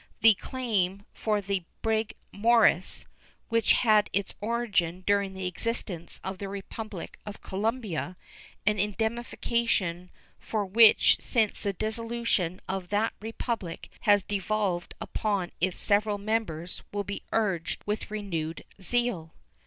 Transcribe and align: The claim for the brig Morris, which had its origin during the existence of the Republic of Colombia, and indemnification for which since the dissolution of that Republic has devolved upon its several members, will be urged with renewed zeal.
The 0.21 0.33
claim 0.33 1.05
for 1.13 1.41
the 1.41 1.63
brig 1.83 2.15
Morris, 2.31 3.05
which 3.49 3.73
had 3.73 4.09
its 4.11 4.33
origin 4.41 5.03
during 5.05 5.35
the 5.35 5.45
existence 5.45 6.19
of 6.23 6.39
the 6.39 6.49
Republic 6.49 7.19
of 7.23 7.43
Colombia, 7.43 8.17
and 8.65 8.79
indemnification 8.79 10.09
for 10.39 10.65
which 10.65 11.17
since 11.19 11.61
the 11.61 11.71
dissolution 11.73 12.61
of 12.67 12.89
that 12.89 13.13
Republic 13.21 13.91
has 13.99 14.23
devolved 14.23 14.95
upon 14.99 15.51
its 15.61 15.79
several 15.79 16.17
members, 16.17 16.81
will 16.91 17.03
be 17.03 17.21
urged 17.31 17.83
with 17.85 18.09
renewed 18.09 18.63
zeal. 18.81 19.35